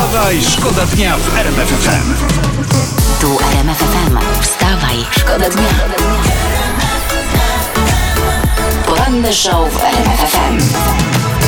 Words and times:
Wstawaj, 0.00 0.40
szkoda 0.42 0.86
dnia 0.86 1.16
w 1.16 1.36
RMF 1.38 1.68
FM. 1.68 2.14
Tu 3.20 3.38
RMF 3.52 3.78
FM. 3.78 4.18
Wstawaj, 4.42 4.96
szkoda 5.18 5.50
dnia. 5.50 5.68
Poranny 8.86 9.32
show 9.34 9.72
w 9.72 9.76
RMF 9.84 10.20
FM. 10.32 10.58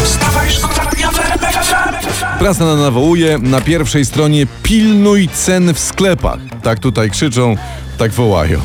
Wstawaj, 0.04 0.50
szkoda 0.50 0.90
dnia 0.90 1.10
w 1.10 1.18
RMF 1.20 1.54
FM. 1.66 2.38
Prasa 2.38 2.64
na- 2.64 2.76
nawołuje 2.76 3.38
na 3.38 3.60
pierwszej 3.60 4.04
stronie 4.04 4.46
pilnuj 4.62 5.28
cen 5.34 5.74
w 5.74 5.78
sklepach. 5.78 6.38
Tak 6.62 6.78
tutaj 6.78 7.10
krzyczą, 7.10 7.56
tak 7.98 8.12
wołają. 8.12 8.60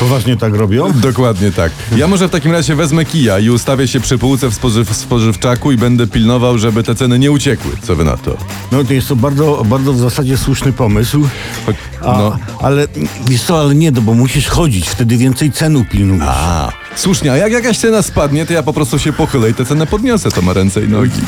Poważnie 0.00 0.36
tak 0.36 0.54
robią? 0.54 0.92
Dokładnie 0.94 1.50
tak. 1.52 1.72
Ja 1.96 2.06
może 2.08 2.28
w 2.28 2.30
takim 2.30 2.52
razie 2.52 2.74
wezmę 2.74 3.04
kija 3.04 3.38
i 3.38 3.50
ustawię 3.50 3.88
się 3.88 4.00
przy 4.00 4.18
półce 4.18 4.50
w, 4.50 4.54
spożyw- 4.60 4.94
spożywczaku 4.94 5.72
i 5.72 5.76
będę 5.76 6.06
pilnował, 6.06 6.58
żeby 6.58 6.82
te 6.82 6.94
ceny 6.94 7.18
nie 7.18 7.30
uciekły. 7.30 7.70
Co 7.82 7.96
wy 7.96 8.04
na 8.04 8.16
to? 8.16 8.36
No 8.72 8.84
to 8.84 8.92
jest 8.92 9.08
to 9.08 9.16
bardzo, 9.16 9.62
bardzo 9.64 9.92
w 9.92 9.98
zasadzie 9.98 10.36
słuszny 10.38 10.72
pomysł. 10.72 11.28
Choć, 11.66 11.76
A, 12.00 12.18
no. 12.18 12.36
Ale 12.60 12.86
wiesz 13.28 13.42
co, 13.42 13.60
ale 13.60 13.74
nie, 13.74 13.90
no 13.90 14.00
bo 14.00 14.14
musisz 14.14 14.48
chodzić, 14.48 14.88
wtedy 14.88 15.16
więcej 15.16 15.52
cenu 15.52 15.84
pilnujesz. 15.90 16.24
A, 16.28 16.72
słusznie, 16.96 17.32
a 17.32 17.36
jak 17.36 17.52
jakaś 17.52 17.78
cena 17.78 18.02
spadnie, 18.02 18.46
to 18.46 18.52
ja 18.52 18.62
po 18.62 18.72
prostu 18.72 18.98
się 18.98 19.12
pochylę 19.12 19.50
i 19.50 19.54
tę 19.54 19.64
cenę 19.64 19.86
podniosę, 19.86 20.30
to 20.30 20.42
ma 20.42 20.52
ręce 20.52 20.84
i 20.84 20.88
nogi. 20.88 21.20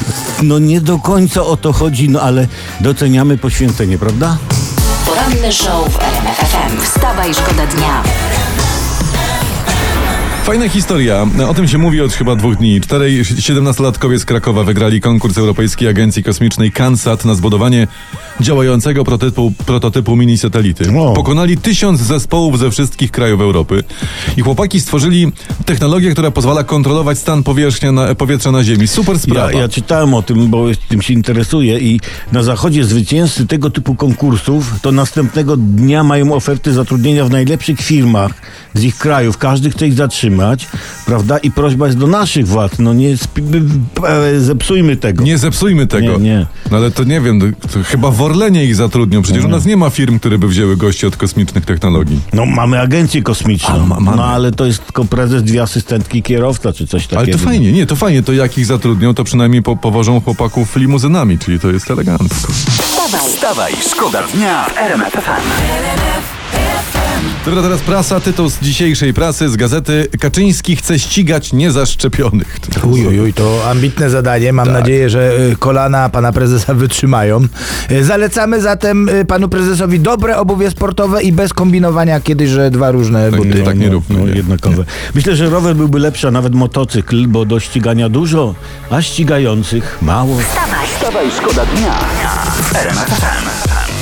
No 0.42 0.58
nie 0.58 0.80
do 0.80 0.98
końca 0.98 1.42
o 1.42 1.56
to 1.56 1.72
chodzi, 1.72 2.08
no 2.08 2.20
ale 2.20 2.46
doceniamy 2.80 3.38
poświęcenie, 3.38 3.98
prawda? 3.98 4.36
Poranny 5.06 5.52
show 5.52 5.92
w 5.92 6.02
RMF 6.02 6.36
FM. 6.36 6.80
Wstawaj, 6.80 7.34
szkoda 7.34 7.66
dnia. 7.66 8.02
Fajna 10.44 10.68
historia. 10.68 11.26
O 11.48 11.54
tym 11.54 11.68
się 11.68 11.78
mówi 11.78 12.00
od 12.00 12.12
chyba 12.12 12.36
dwóch 12.36 12.56
dni. 12.56 12.80
Czterej 12.80 13.22
17-latkowie 13.22 14.18
z 14.18 14.24
Krakowa 14.24 14.64
wygrali 14.64 15.00
konkurs 15.00 15.38
Europejskiej 15.38 15.88
Agencji 15.88 16.22
Kosmicznej 16.22 16.72
CANSAT 16.72 17.24
na 17.24 17.34
zbudowanie 17.34 17.86
działającego 18.40 19.04
prototypu, 19.04 19.52
prototypu 19.66 20.16
mini-satelity. 20.16 20.98
O. 20.98 21.12
Pokonali 21.12 21.56
tysiąc 21.56 22.00
zespołów 22.00 22.58
ze 22.58 22.70
wszystkich 22.70 23.10
krajów 23.10 23.40
Europy 23.40 23.84
i 24.36 24.40
chłopaki 24.40 24.80
stworzyli 24.80 25.32
technologię, 25.64 26.10
która 26.10 26.30
pozwala 26.30 26.64
kontrolować 26.64 27.18
stan 27.18 27.42
powierzchnia 27.42 27.92
na, 27.92 28.14
powietrza 28.14 28.52
na 28.52 28.64
Ziemi. 28.64 28.88
Super 28.88 29.18
sprawa. 29.18 29.52
Ja, 29.52 29.60
ja 29.60 29.68
czytałem 29.68 30.14
o 30.14 30.22
tym, 30.22 30.48
bo 30.48 30.66
tym 30.88 31.02
się 31.02 31.14
interesuję 31.14 31.78
i 31.78 32.00
na 32.32 32.42
zachodzie 32.42 32.84
zwycięzcy 32.84 33.46
tego 33.46 33.70
typu 33.70 33.94
konkursów 33.94 34.80
to 34.82 34.92
następnego 34.92 35.56
dnia 35.56 36.04
mają 36.04 36.32
oferty 36.32 36.72
zatrudnienia 36.72 37.24
w 37.24 37.30
najlepszych 37.30 37.80
firmach 37.80 38.32
z 38.74 38.82
ich 38.82 38.98
krajów. 38.98 39.38
Każdy 39.38 39.70
chce 39.70 39.86
ich 39.86 39.94
zatrzymać, 39.94 40.68
prawda? 41.06 41.38
I 41.38 41.50
prośba 41.50 41.86
jest 41.86 41.98
do 41.98 42.06
naszych 42.06 42.46
władz, 42.48 42.78
no 42.78 42.94
nie 42.94 43.10
e, 43.12 44.40
zepsujmy 44.40 44.96
tego. 44.96 45.24
Nie 45.24 45.38
zepsujmy 45.38 45.86
tego. 45.86 46.12
Nie, 46.12 46.18
nie. 46.18 46.46
No 46.70 46.76
ale 46.76 46.90
to 46.90 47.04
nie 47.04 47.20
wiem, 47.20 47.40
to 47.72 47.82
chyba 47.84 48.10
w 48.10 48.23
Orlenie 48.24 48.64
ich 48.64 48.76
zatrudnią. 48.76 49.22
Przecież 49.22 49.44
u 49.44 49.48
nas 49.48 49.64
nie 49.64 49.76
ma 49.76 49.90
firm, 49.90 50.18
które 50.18 50.38
by 50.38 50.48
wzięły 50.48 50.76
gości 50.76 51.06
od 51.06 51.16
kosmicznych 51.16 51.64
technologii. 51.64 52.20
No 52.32 52.46
mamy 52.46 52.80
agencję 52.80 53.22
kosmiczną, 53.22 53.74
A, 53.74 53.86
ma- 53.86 54.00
mamy. 54.00 54.16
no 54.16 54.24
ale 54.24 54.52
to 54.52 54.66
jest 54.66 54.84
tylko 54.84 55.04
prezes, 55.04 55.42
dwie 55.42 55.62
asystentki, 55.62 56.22
kierowca 56.22 56.72
czy 56.72 56.86
coś 56.86 57.02
takiego. 57.06 57.20
Ale 57.20 57.32
to 57.32 57.38
fajnie, 57.38 57.72
nie, 57.72 57.86
to 57.86 57.96
fajnie, 57.96 58.22
to 58.22 58.32
jak 58.32 58.58
ich 58.58 58.66
zatrudnią, 58.66 59.14
to 59.14 59.24
przynajmniej 59.24 59.62
po, 59.62 59.76
powożą 59.76 60.20
chłopaków 60.20 60.76
limuzynami, 60.76 61.38
czyli 61.38 61.60
to 61.60 61.70
jest 61.70 61.90
elegancko. 61.90 62.52
Wstawaj, 62.52 63.20
Wstawaj, 63.30 63.72
szkoda 63.90 64.22
dnia 64.34 64.64
w 64.64 64.78
RMF 64.78 65.12
FM. 65.12 65.83
Dobra, 67.46 67.62
teraz 67.62 67.80
prasa, 67.80 68.20
tytuł 68.20 68.50
z 68.50 68.60
dzisiejszej 68.60 69.14
prasy, 69.14 69.48
z 69.48 69.56
gazety 69.56 70.08
Kaczyński 70.20 70.76
chce 70.76 70.98
ścigać 70.98 71.52
niezaszczepionych. 71.52 72.58
Uj, 72.84 73.06
uj, 73.06 73.20
uj, 73.20 73.32
to 73.32 73.70
ambitne 73.70 74.10
zadanie. 74.10 74.52
Mam 74.52 74.72
nadzieję, 74.72 75.10
że 75.10 75.32
y, 75.52 75.56
kolana 75.56 76.08
pana 76.08 76.32
prezesa 76.32 76.74
wytrzymają. 76.74 77.40
Y, 77.90 78.04
Zalecamy 78.04 78.60
zatem 78.60 79.08
y, 79.08 79.24
panu 79.24 79.48
prezesowi 79.48 80.00
dobre 80.00 80.36
obuwie 80.36 80.70
sportowe 80.70 81.22
i 81.22 81.32
bez 81.32 81.52
kombinowania 81.52 82.20
kiedyś, 82.20 82.50
że 82.50 82.70
dwa 82.70 82.90
różne 82.90 83.30
Tak, 83.30 83.36
buty. 83.36 83.48
nie, 83.54 83.62
tak 83.64 83.78
nie 83.78 83.88
róbmy. 83.90 84.18
No, 84.18 84.26
nie. 84.26 84.32
jednakowe. 84.32 84.84
Myślę, 85.14 85.36
że 85.36 85.50
rower 85.50 85.76
byłby 85.76 85.98
lepszy, 85.98 86.28
a 86.28 86.30
nawet 86.30 86.54
motocykl, 86.54 87.26
bo 87.28 87.44
do 87.44 87.60
ścigania 87.60 88.08
dużo, 88.08 88.54
a 88.90 89.02
ścigających 89.02 89.98
mało. 90.02 90.38
Wstawaj, 90.38 91.30
szkoda 91.40 91.66
dnia 91.66 91.94
w 92.62 92.76
RMF 92.76 93.08
FM. 93.08 93.93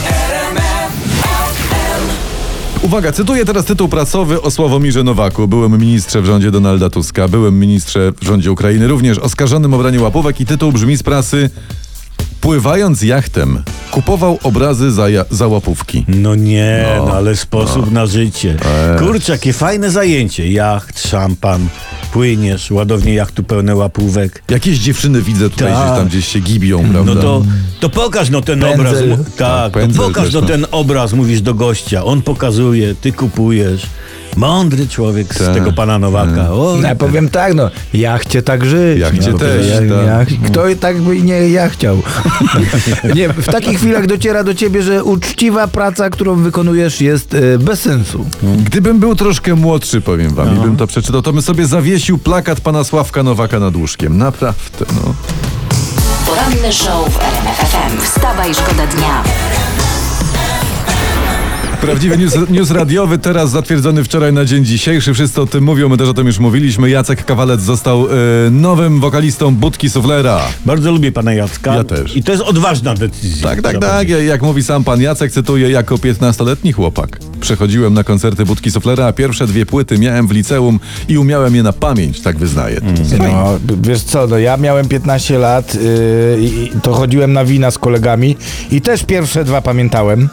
Uwaga, 2.83 3.13
cytuję 3.13 3.45
teraz 3.45 3.65
tytuł 3.65 3.89
prasowy 3.89 4.43
o 4.43 4.51
Sławomirze 4.51 5.03
Nowaku, 5.03 5.49
byłym 5.49 5.79
ministrze 5.81 6.23
w 6.23 6.27
rządzie 6.27 6.51
Donalda 6.51 6.91
Tuska, 6.91 7.29
byłym 7.29 7.59
ministrze 7.61 8.13
w 8.21 8.25
rządzie 8.25 8.53
Ukrainy, 8.53 8.89
również 8.89 9.19
oskarżonym 9.19 9.75
o 9.75 9.79
branie 9.79 10.01
łapówek 10.01 10.41
i 10.41 10.47
tytuł 10.47 10.73
brzmi 10.73 10.97
z 10.97 11.03
prasy 11.03 11.51
Pływając 12.41 13.03
jachtem, 13.03 13.63
kupował 13.91 14.39
obrazy 14.43 14.93
za, 14.93 15.09
ja- 15.09 15.25
za 15.31 15.47
łapówki. 15.49 16.05
No 16.09 16.35
nie, 16.35 16.87
no, 17.07 17.13
ale 17.13 17.37
sposób 17.37 17.93
na 17.93 18.07
życie. 18.07 18.57
Kurczę, 18.99 19.33
jakie 19.33 19.53
fajne 19.53 19.91
zajęcie. 19.91 20.53
Jacht, 20.53 21.09
szampan, 21.09 21.69
płyniesz, 22.13 22.71
ładownie 22.71 23.15
jachtu 23.15 23.43
pełne 23.43 23.77
łapówek. 23.77 24.43
Jakieś 24.51 24.79
dziewczyny 24.79 25.23
widzę 25.23 25.51
tutaj 25.51 25.73
Tak. 25.73 25.85
gdzieś 25.85 25.99
tam 25.99 26.09
gdzieś 26.09 26.29
się 26.29 26.41
gibią, 26.41 26.85
prawda? 26.93 27.15
No 27.15 27.21
to, 27.23 27.43
to 27.81 27.89
pokaż 27.91 28.31
no 28.31 28.43
ten 28.43 28.61
Pędzel. 28.61 29.13
obraz. 29.13 29.27
Tak, 29.37 29.73
Tak, 29.73 29.93
to 29.97 30.03
pokaż 30.03 30.33
no 30.33 30.41
no. 30.41 30.47
ten 30.47 30.67
obraz, 30.71 31.13
mówisz 31.13 31.41
do 31.41 31.55
gościa. 31.55 32.05
On 32.05 32.23
pokazuje, 32.23 32.95
ty 32.95 33.13
kupujesz. 33.13 33.83
Mądry 34.37 34.89
człowiek 34.89 35.35
z 35.35 35.39
Tak. 35.39 35.55
tego 35.55 35.73
pana 35.73 35.99
Nowaka. 35.99 36.51
O, 36.51 36.77
Ja 36.83 36.95
powiem 36.95 37.29
tak, 37.29 37.55
no, 37.55 37.71
ja 37.95 38.19
chcę 38.19 38.43
tak 38.43 38.65
żyć. 38.67 38.99
Ja 39.01 39.11
chcę 39.11 39.31
no, 39.33 39.39
też, 39.39 39.67
Ja, 39.69 39.97
tak. 39.97 40.31
ja, 40.31 40.49
kto 40.49 40.69
i 40.69 40.77
tak 40.77 41.01
by 41.03 41.23
nie 41.23 41.49
ja 41.49 41.69
chciał. 41.69 42.03
nie, 43.17 43.29
w 43.29 43.47
takich 43.47 43.79
chwilach 43.79 44.07
dociera 44.07 44.45
do 44.45 44.55
ciebie, 44.55 44.83
że 44.83 45.05
uczciwa 45.05 45.69
praca, 45.69 46.11
którą 46.11 46.37
wykonujesz 46.37 47.01
jest 47.01 47.35
e, 47.35 47.59
bez 47.59 47.81
sensu. 47.81 48.27
Gdybym 48.65 48.99
był 49.01 49.15
troszkę 49.17 49.55
młodszy, 49.55 50.01
powiem 50.01 50.35
wam, 50.35 50.57
i 50.57 50.61
bym 50.61 50.77
to 50.77 50.87
przeczytał, 50.87 51.23
to 51.23 51.33
bym 51.33 51.43
sobie 51.43 51.67
zawiesił 51.67 52.19
plakat 52.19 52.61
pana 52.61 52.85
Sławka 52.85 53.23
Nowaka 53.23 53.59
nad 53.61 53.77
łóżkiem. 53.77 54.19
Naprawdę, 54.19 54.85
no. 54.95 55.15
poranny 56.27 56.73
show 56.73 57.09
w 57.15 57.17
RMF 57.21 57.57
FM. 57.71 58.01
Wstawaj, 58.05 58.55
szkoda 58.55 58.87
dnia. 58.87 59.23
Prawdziwy 61.83 62.19
news, 62.19 62.35
news 62.51 62.71
radiowy, 62.71 63.19
teraz 63.19 63.51
zatwierdzony 63.51 64.05
wczoraj 64.05 64.33
na 64.33 64.45
dzień 64.45 64.65
dzisiejszy. 64.65 65.15
Wszyscy 65.15 65.41
o 65.41 65.47
tym 65.47 65.65
mówią, 65.65 65.89
my 65.89 65.97
też 65.97 66.09
o 66.09 66.15
tym 66.15 66.27
już 66.27 66.39
mówiliśmy. 66.39 66.91
Jacek 66.91 67.25
Kawalec 67.25 67.61
został 67.61 68.07
e, 68.07 68.51
nowym 68.51 69.01
wokalistą 69.01 69.55
Budki 69.55 69.91
Suflera. 69.91 70.41
Bardzo 70.67 70.93
lubię 70.93 71.13
pana 71.13 71.35
Jacka. 71.35 71.75
Ja 71.75 71.85
też. 71.85 72.17
I 72.17 72.23
to 72.23 72.33
jest 72.33 72.45
odważna 72.45 72.95
decyzja. 72.95 73.49
Tak, 73.49 73.63
tak, 73.63 73.79
tak. 73.79 74.09
Jak 74.09 74.43
mówi 74.43 74.63
sam 74.63 74.85
pan 74.85 75.01
Jacek, 75.01 75.33
cytuję, 75.33 75.71
jako 75.71 75.95
15-letni 75.95 76.73
chłopak. 76.73 77.19
Przechodziłem 77.47 77.95
na 77.95 78.05
koncerty 78.05 78.45
Budki 78.45 78.71
Suflera, 78.71 79.07
a 79.07 79.13
pierwsze 79.13 79.47
dwie 79.47 79.67
płyty 79.67 79.99
miałem 79.99 80.27
w 80.27 80.31
liceum 80.31 80.81
i 81.09 81.19
umiałem 81.19 81.55
je 81.57 81.63
na 81.63 81.73
pamięć, 81.73 82.21
tak 82.21 82.39
wyznaję. 82.39 82.81
Fajne. 83.19 83.29
No, 83.33 83.59
wiesz 83.83 84.03
co, 84.03 84.27
no 84.27 84.39
ja 84.39 84.57
miałem 84.57 84.89
15 84.89 85.39
lat 85.39 85.75
yy, 85.75 85.81
i 86.41 86.73
to 86.83 86.93
chodziłem 86.95 87.33
na 87.33 87.45
wina 87.45 87.71
z 87.71 87.79
kolegami 87.79 88.37
i 88.71 88.81
też 88.81 89.05
pierwsze 89.05 89.45
dwa 89.45 89.61
pamiętałem, 89.63 90.29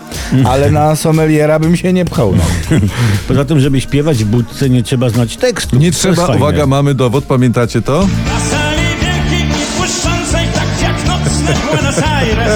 ale 0.45 0.71
na 0.71 0.95
sommeliera 0.95 1.59
bym 1.59 1.77
się 1.77 1.93
nie 1.93 2.05
pchał. 2.05 2.35
No. 2.35 2.43
Poza 3.27 3.45
tym, 3.45 3.59
żeby 3.59 3.81
śpiewać 3.81 4.23
w 4.23 4.27
budce 4.27 4.69
nie 4.69 4.83
trzeba 4.83 5.09
znać 5.09 5.37
tekstu. 5.37 5.75
Nie 5.75 5.81
To 5.81 5.85
jest 5.87 5.99
trzeba, 5.99 6.15
fajne. 6.27 6.35
uwaga, 6.37 6.65
mamy 6.65 6.93
dowód, 6.93 7.25
pamiętacie 7.25 7.81
to? 7.81 8.07
Na 8.25 8.39
sali 8.39 8.81
wielkiej 9.01 9.47
i 9.49 9.77
błyszczącej, 9.77 10.45
tak 10.53 10.81
jak 10.81 11.07
nocny 11.07 11.53
Buenos 11.71 11.97
Aires, 12.03 12.53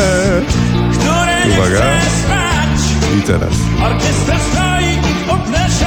nie 1.48 1.54
Uwaga. 1.54 1.76
chce 2.00 2.10
spać. 2.24 2.43
I 3.20 3.22
teraz. 3.22 3.54
Orkiestra 3.84 4.36
stoi, 4.52 4.84
się 5.70 5.86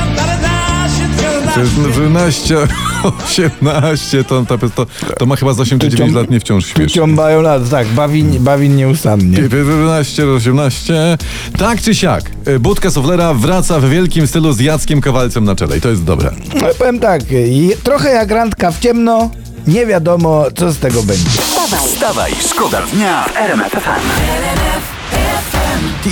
To 1.55 1.61
jest 1.61 1.73
12, 1.75 2.57
18, 3.25 4.25
to, 4.25 4.45
to, 4.45 4.59
to, 4.59 4.87
to 5.19 5.27
ma 5.27 5.37
chyba 5.37 5.53
z 5.53 5.61
8 5.61 5.79
czy 5.79 5.89
9 5.89 6.15
lat, 6.15 6.31
nie 6.31 6.41
wciąż 6.41 6.67
śmiesz. 6.67 6.93
Ciąbają 6.93 7.43
lat, 7.43 7.71
tak, 7.71 7.87
Bawin, 7.87 8.45
Bawin 8.45 8.77
nieustannie. 8.77 9.39
11, 9.39 10.27
18. 10.27 11.19
Tak 11.59 11.83
czy 11.83 11.95
siak, 11.95 12.31
y, 12.49 12.61
Budka 12.61 12.91
Suflera 12.91 13.35
wraca 13.35 13.81
w 13.81 13.91
wielkim 13.91 14.27
stylu 14.27 14.53
z 14.53 14.61
Jackiem 14.61 15.01
Kawalcem 15.01 15.45
na 15.45 15.55
czele 15.55 15.79
i 15.79 15.81
to 15.81 15.89
jest 15.89 16.05
dobre. 16.05 16.31
No, 16.55 16.67
powiem 16.79 16.99
tak, 16.99 17.23
i 17.33 17.71
trochę 17.83 18.11
jak 18.11 18.31
randka 18.31 18.71
w 18.71 18.79
ciemno, 18.79 19.31
nie 19.67 19.87
wiadomo 19.87 20.45
co 20.55 20.73
z 20.73 20.79
tego 20.79 21.03
będzie. 21.03 21.31
Wstawaj, 21.31 21.89
Wstawaj, 21.89 22.33
szkoda 22.51 22.83
dnia 22.93 23.25
w 23.25 23.37
RMF 23.37 23.73
FM. 23.73 24.96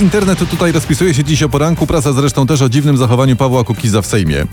Internet 0.01 0.49
tutaj 0.49 0.71
rozpisuje 0.71 1.13
się 1.13 1.23
dziś 1.23 1.43
o 1.43 1.49
poranku, 1.49 1.87
prasa 1.87 2.13
zresztą 2.13 2.47
też 2.47 2.61
o 2.61 2.69
dziwnym 2.69 2.97
zachowaniu 2.97 3.35
Pawła 3.35 3.63
Kukiza 3.63 4.01
w 4.01 4.05
Sejmie. 4.05 4.45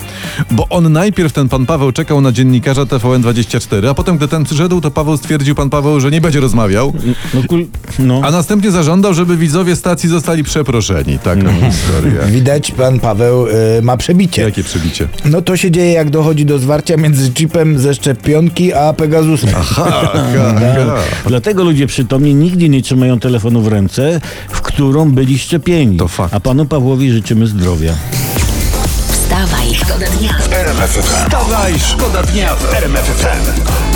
Bo 0.50 0.68
on 0.68 0.92
najpierw, 0.92 1.32
ten 1.32 1.48
pan 1.48 1.66
Paweł, 1.66 1.92
czekał 1.92 2.20
na 2.20 2.32
dziennikarza 2.32 2.82
TVN24, 2.82 3.88
a 3.88 3.94
potem, 3.94 4.16
gdy 4.16 4.28
ten 4.28 4.44
przyszedł, 4.44 4.80
to 4.80 4.90
Paweł 4.90 5.16
stwierdził, 5.16 5.54
pan 5.54 5.70
Paweł, 5.70 6.00
że 6.00 6.10
nie 6.10 6.20
będzie 6.20 6.40
rozmawiał, 6.40 6.92
No, 7.34 7.40
kul, 7.48 7.66
no. 7.98 8.20
a 8.24 8.30
następnie 8.30 8.70
zażądał, 8.70 9.14
żeby 9.14 9.36
widzowie 9.36 9.76
stacji 9.76 10.08
zostali 10.08 10.44
przeproszeni. 10.44 11.18
Taka 11.18 11.52
historia. 11.52 12.22
Widać, 12.32 12.70
pan 12.70 13.00
Paweł 13.00 13.46
y, 13.46 13.52
ma 13.82 13.96
przebicie. 13.96 14.42
Jakie 14.42 14.62
przebicie? 14.64 15.08
No 15.24 15.42
to 15.42 15.56
się 15.56 15.70
dzieje, 15.70 15.92
jak 15.92 16.10
dochodzi 16.10 16.44
do 16.46 16.58
zwarcia 16.58 16.96
między 16.96 17.32
chipem 17.32 17.78
ze 17.78 17.94
szczepionki 17.94 18.72
a 18.72 18.92
Pegasusem. 18.92 19.50
Ha, 19.52 19.62
ha, 19.62 19.84
ha. 19.84 20.94
Dlatego 21.26 21.64
ludzie 21.64 21.86
przytomni 21.86 22.34
nigdy 22.34 22.68
nie 22.68 22.82
trzymają 22.82 23.20
telefonu 23.20 23.62
w 23.62 23.68
ręce, 23.68 24.20
w 24.48 24.61
którą 24.72 25.10
byli 25.12 25.38
szczepieni. 25.38 25.96
To 25.96 26.08
fakt. 26.08 26.34
A 26.34 26.40
panu 26.40 26.66
Pawłowi 26.66 27.10
życzymy 27.10 27.46
zdrowia. 27.46 27.94
Wstawaj, 29.12 29.74
szkoda 29.74 30.06
dnia. 30.18 30.38
Wstawaj, 31.02 31.78
szkoda 31.78 32.22
dnia 32.22 32.54
w 32.54 32.74
RMF 32.74 33.04
FM. 33.04 33.91